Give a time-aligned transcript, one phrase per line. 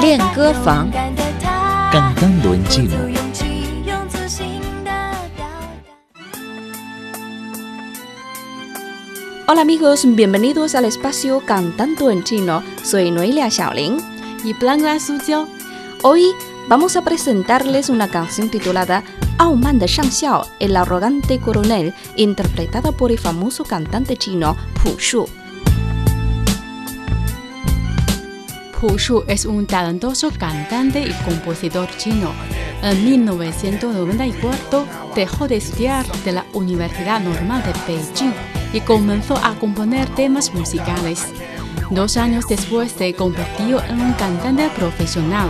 [0.00, 0.90] 练歌房，
[1.92, 2.96] cantando en chino。
[9.46, 12.62] Hola amigos, bienvenidos al espacio Cantando en Chino.
[12.82, 13.98] Soy Noelia Xiaoling.
[14.44, 15.46] y Blanca Sucio.
[16.02, 16.24] Hoy
[16.68, 19.04] vamos a presentarles una canción titulada
[19.38, 25.26] Auman de Shangxiao, el arrogante coronel, interpretada por el famoso cantante chino Pu Shu.
[28.79, 32.31] Pu Shu es un talentoso cantante y compositor chino.
[32.83, 38.33] En 1994 dejó de estudiar de la Universidad Normal de Beijing
[38.73, 41.25] y comenzó a componer temas musicales.
[41.89, 45.49] Dos años después se convirtió en un cantante profesional.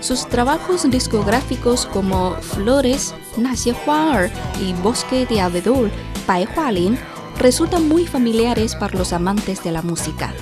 [0.00, 4.30] Sus trabajos discográficos como Flores, Nacie Huar
[4.60, 5.90] y Bosque de Abedul,
[6.26, 6.98] Bai Hualin
[7.38, 10.34] resultan muy familiares para los amantes de la música.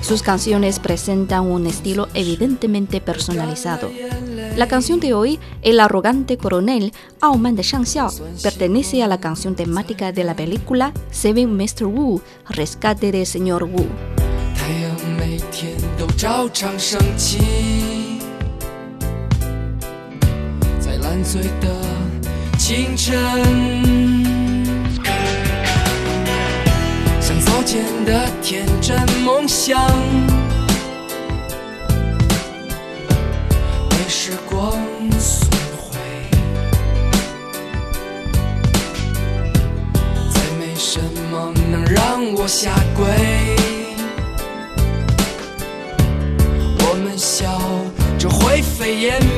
[0.00, 3.90] Sus canciones presentan un estilo evidentemente personalizado.
[4.56, 8.10] La canción de hoy, El arrogante coronel, Auman de Shangxiao,
[8.42, 11.84] pertenece a la canción temática de la película Seven Mr.
[11.84, 13.86] Wu, Rescate del Señor Wu.
[27.70, 29.84] 太阳每天都照常升起，在烂醉的清晨，像早前的天真梦想，
[33.90, 34.72] 被时光
[35.18, 35.98] 损毁，
[40.32, 40.98] 再没什
[41.30, 42.00] 么能让
[42.34, 43.04] 我下跪。
[46.80, 47.60] 我们笑
[48.18, 49.22] 着灰飞烟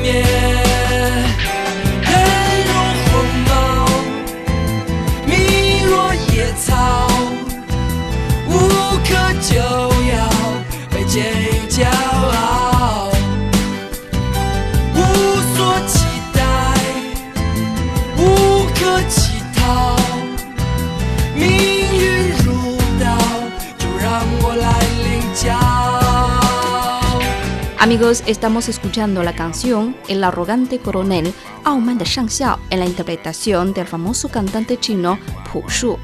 [27.81, 31.33] Amigos, estamos escuchando la canción El arrogante coronel
[31.63, 35.17] Auman de Shangxiao en la interpretación del famoso cantante chino
[35.51, 35.97] Pu Shu.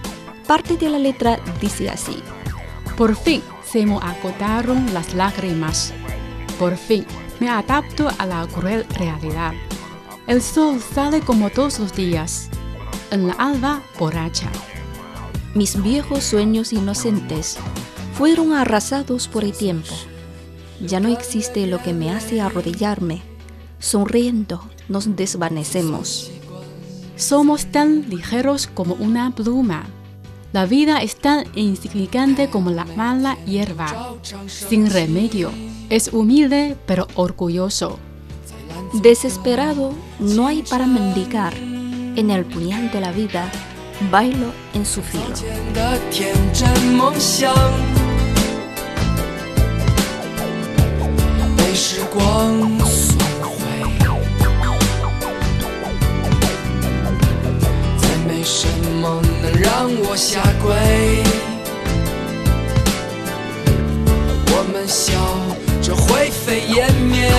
[0.48, 2.24] Parte de la letra dice así:
[2.98, 5.94] Por fin se me agotaron las lágrimas.
[6.58, 7.06] Por fin
[7.40, 9.54] me adapto a la cruel realidad.
[10.26, 12.50] El sol sale como todos los días.
[13.12, 14.50] En la alba borracha.
[15.54, 17.60] Mis viejos sueños inocentes
[18.18, 19.94] fueron arrasados por el tiempo.
[20.82, 23.22] Ya no existe lo que me hace arrodillarme.
[23.80, 26.32] Sonriendo nos desvanecemos.
[27.16, 29.86] Somos tan ligeros como una pluma.
[30.54, 34.16] La vida es tan insignificante como la mala hierba.
[34.48, 35.52] Sin remedio.
[35.90, 38.00] Es humilde pero orgulloso.
[38.94, 41.56] Desesperado no hay para mendigar.
[41.56, 43.52] En el puñal de la vida
[44.12, 45.34] bailo en su filo.
[52.18, 52.26] 光
[52.80, 53.56] 损毁，
[58.02, 58.68] 再没什
[59.00, 60.74] 么能让我下跪。
[64.50, 65.14] 我们笑
[65.84, 67.30] 着灰飞烟灭，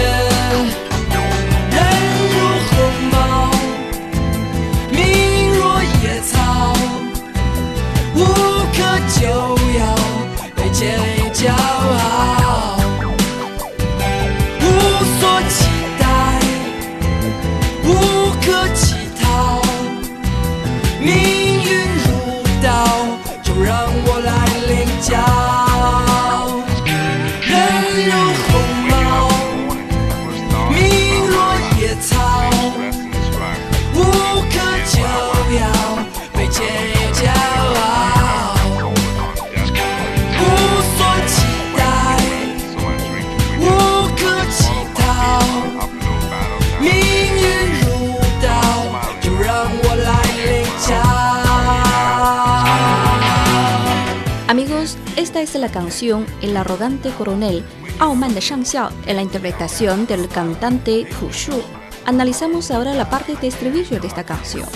[55.42, 57.64] es la canción El arrogante coronel
[58.00, 61.62] Auman de Shangxiao en la interpretación del cantante Pu Shu.
[62.06, 64.68] Analizamos ahora la parte de estribillo de esta canción.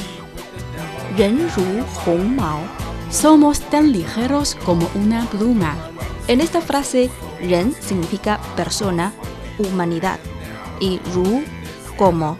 [1.16, 2.60] Ren ru hong mao.
[3.10, 5.76] Somos tan ligeros como una pluma.
[6.28, 7.10] En esta frase,
[7.40, 9.12] ren significa persona,
[9.58, 10.20] humanidad,
[10.78, 11.42] y ru
[11.96, 12.38] como.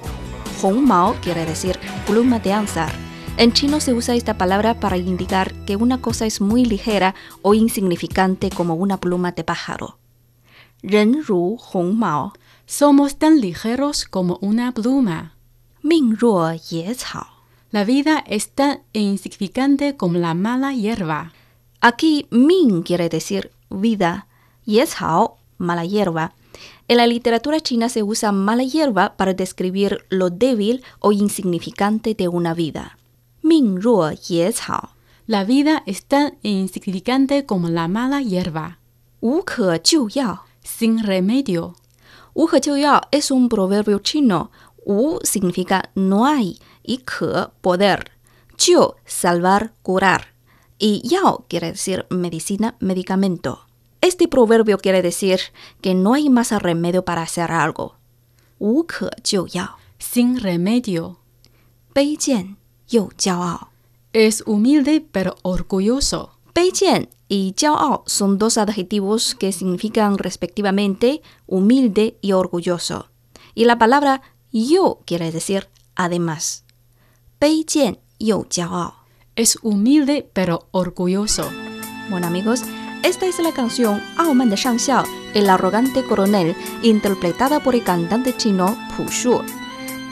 [0.61, 3.02] Hong mao quiere decir pluma de ansar.
[3.39, 7.55] En chino se usa esta palabra para indicar que una cosa es muy ligera o
[7.55, 9.99] insignificante como una pluma de pájaro.
[10.83, 12.35] Ren ru hong mao.
[12.67, 15.35] Somos tan ligeros como una pluma.
[15.83, 17.27] Ming ruo ye cao.
[17.71, 21.33] La vida es tan insignificante como la mala hierba.
[21.81, 24.27] Aquí Ming quiere decir vida,
[24.67, 26.35] ye hao mala hierba.
[26.87, 32.29] En la literatura china se usa mala hierba para describir lo débil o insignificante de
[32.29, 32.99] una vida.
[33.43, 34.91] Min ruo yezhao,
[35.27, 38.79] La vida es tan insignificante como la mala hierba.
[39.21, 40.45] wu ke jiu yao.
[40.65, 41.75] Sin remedio.
[42.35, 44.51] Wu ke jiu yao es un proverbio chino.
[44.85, 48.11] Wu significa no hay y ke poder.
[48.59, 50.35] Jiu salvar, curar.
[50.79, 53.67] Y yao quiere decir medicina, medicamento.
[54.01, 55.39] Este proverbio quiere decir
[55.81, 57.95] que no hay más remedio para hacer algo.
[58.59, 59.77] Wu ke jiu yao.
[59.99, 61.19] Sin remedio.
[61.95, 62.57] 卑贱
[62.92, 63.70] 又骄傲。
[64.14, 66.32] Es humilde pero orgulloso.
[66.54, 73.10] 卑贱 y 骄傲 son dos adjetivos que significan respectivamente humilde y orgulloso.
[73.54, 74.22] Y la palabra
[74.52, 76.64] yo quiere decir además.
[77.40, 78.94] 卑贱又骄傲。
[79.36, 81.52] Es humilde pero orgulloso.
[82.10, 82.64] Bueno amigos,
[83.04, 85.04] esta es la canción Ao Man de Shang Xiao,
[85.36, 89.42] el arrogante coronel, interpretada por el cantante chino Pu Shu.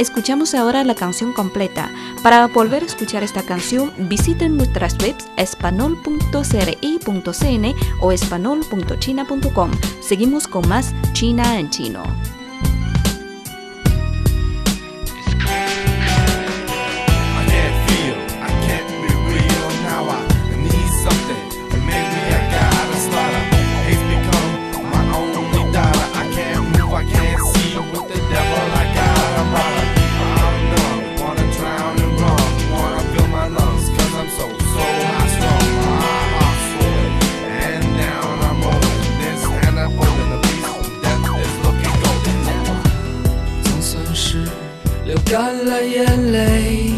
[0.00, 1.92] Escuchamos ahora la canción completa.
[2.22, 9.70] Para volver a escuchar esta canción, visiten nuestras webs espanol.cri.cn o espanol.china.com.
[10.00, 12.02] Seguimos con más China en chino.
[45.70, 46.94] 了眼泪，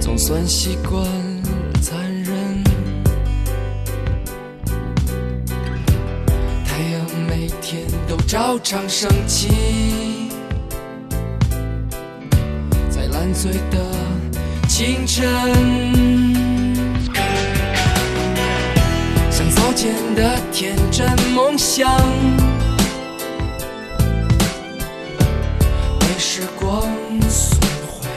[0.00, 2.64] 总算习惯了残忍。
[6.64, 10.30] 太阳每天都照常升起，
[12.88, 13.78] 在烂醉的
[14.66, 15.28] 清晨，
[19.30, 21.86] 像早前的天真梦想。
[26.26, 26.80] 时光
[27.28, 28.08] 损毁，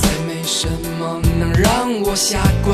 [0.00, 0.68] 再没什
[1.00, 2.72] 么能让我下跪。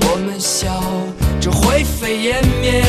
[0.00, 0.82] 我们笑
[1.38, 2.82] 着灰飞烟灭，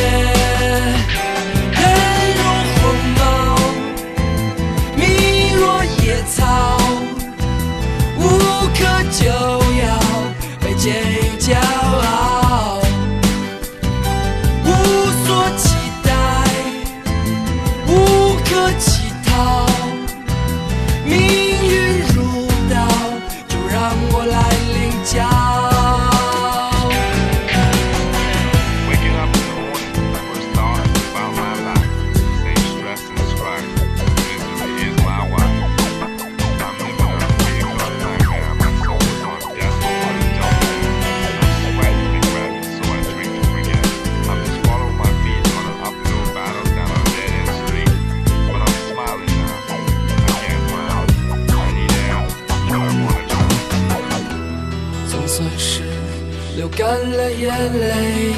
[56.99, 58.33] 了眼泪，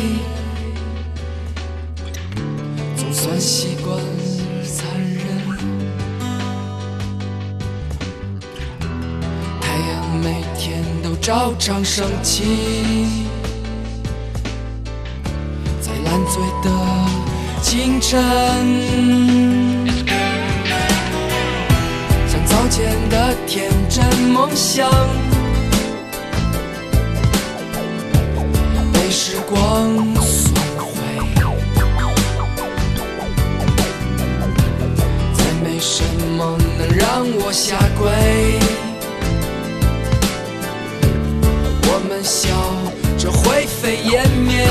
[2.96, 3.98] 总算习惯
[4.64, 5.18] 残忍。
[9.62, 13.26] 太阳每天都照常升起，
[15.82, 16.70] 在烂醉的
[17.62, 18.20] 清晨，
[22.28, 24.90] 像早前的天真梦想。
[29.10, 30.94] 被时光损毁，
[35.34, 36.04] 再没什
[36.38, 38.08] 么能让我下跪。
[41.88, 42.50] 我们笑
[43.18, 44.68] 着灰飞烟灭，